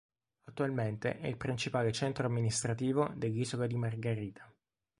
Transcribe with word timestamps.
Attualmente 0.45 1.19
è 1.19 1.27
il 1.27 1.37
principale 1.37 1.91
centro 1.91 2.25
amministrativo 2.25 3.11
dell'isola 3.15 3.67
di 3.67 3.75
Margarita. 3.77 4.51